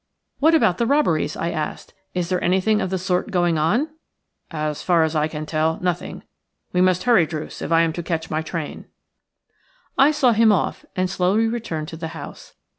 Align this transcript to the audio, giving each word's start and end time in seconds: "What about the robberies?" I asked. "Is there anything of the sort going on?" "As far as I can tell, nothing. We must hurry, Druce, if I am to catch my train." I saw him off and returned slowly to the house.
"What 0.39 0.55
about 0.55 0.79
the 0.79 0.87
robberies?" 0.87 1.37
I 1.37 1.51
asked. 1.51 1.93
"Is 2.15 2.29
there 2.29 2.43
anything 2.43 2.81
of 2.81 2.89
the 2.89 2.97
sort 2.97 3.29
going 3.29 3.59
on?" 3.59 3.87
"As 4.49 4.81
far 4.81 5.03
as 5.03 5.15
I 5.15 5.27
can 5.27 5.45
tell, 5.45 5.77
nothing. 5.79 6.23
We 6.73 6.81
must 6.81 7.03
hurry, 7.03 7.27
Druce, 7.27 7.61
if 7.61 7.71
I 7.71 7.81
am 7.81 7.93
to 7.93 8.01
catch 8.01 8.31
my 8.31 8.41
train." 8.41 8.85
I 9.99 10.09
saw 10.09 10.31
him 10.31 10.51
off 10.51 10.85
and 10.95 11.07
returned 11.07 11.87
slowly 11.87 11.87
to 11.87 11.97
the 11.97 12.07
house. 12.17 12.55